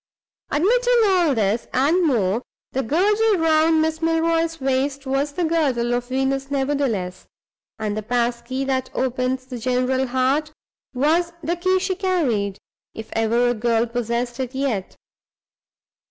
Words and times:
Admitting 0.49 1.01
all 1.05 1.35
this, 1.35 1.67
and 1.73 2.01
more, 2.03 2.41
the 2.71 2.81
girdle 2.81 3.35
round 3.37 3.83
Miss 3.83 4.01
Milroy's 4.01 4.59
waist 4.59 5.05
was 5.05 5.33
the 5.33 5.43
girdle 5.43 5.93
of 5.93 6.07
Venus 6.07 6.49
nevertheless; 6.49 7.27
and 7.77 7.95
the 7.95 8.01
passkey 8.01 8.63
that 8.63 8.89
opens 8.95 9.45
the 9.45 9.59
general 9.59 10.07
heart 10.07 10.51
was 10.95 11.33
the 11.43 11.55
key 11.55 11.77
she 11.79 11.93
carried, 11.93 12.57
if 12.95 13.09
ever 13.13 13.49
a 13.49 13.53
girl 13.53 13.85
possessed 13.85 14.39
it 14.39 14.55
yet. 14.55 14.95